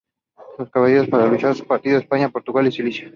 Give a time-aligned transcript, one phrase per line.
[0.57, 3.09] El Caballero, para luchar, partió a España, Portugal y Sicilia.